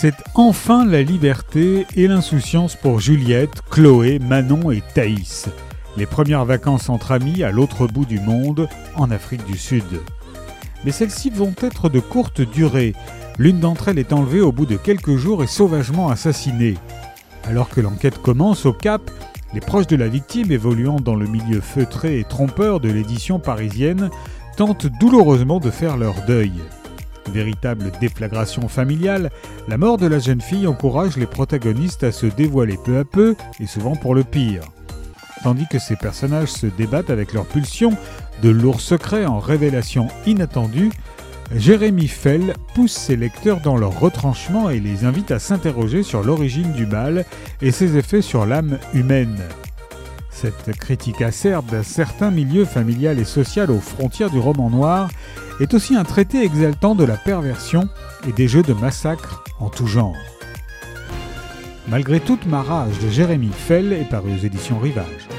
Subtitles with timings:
[0.00, 5.48] C'est enfin la liberté et l'insouciance pour Juliette, Chloé, Manon et Thaïs.
[5.96, 10.00] Les premières vacances entre amis à l'autre bout du monde, en Afrique du Sud.
[10.84, 12.94] Mais celles-ci vont être de courte durée.
[13.38, 16.76] L'une d'entre elles est enlevée au bout de quelques jours et sauvagement assassinée.
[17.42, 19.10] Alors que l'enquête commence au Cap,
[19.52, 24.10] les proches de la victime, évoluant dans le milieu feutré et trompeur de l'édition parisienne,
[24.56, 26.52] tentent douloureusement de faire leur deuil.
[27.32, 29.30] Véritable déflagration familiale,
[29.68, 33.36] la mort de la jeune fille encourage les protagonistes à se dévoiler peu à peu
[33.60, 34.62] et souvent pour le pire.
[35.42, 37.96] Tandis que ces personnages se débattent avec leurs pulsions,
[38.42, 40.90] de lourds secrets en révélations inattendues,
[41.54, 46.72] Jérémy Fell pousse ses lecteurs dans leur retranchement et les invite à s'interroger sur l'origine
[46.72, 47.24] du mal
[47.62, 49.38] et ses effets sur l'âme humaine.
[50.30, 55.08] Cette critique acerbe d'un certain milieu familial et social aux frontières du roman noir
[55.60, 57.88] est aussi un traité exaltant de la perversion
[58.28, 60.16] et des jeux de massacre en tout genre.
[61.88, 65.37] Malgré toute ma rage de Jérémy Fell est paru aux éditions Rivage.